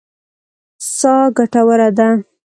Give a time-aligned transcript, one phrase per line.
[0.95, 2.09] سا ګټوره ده.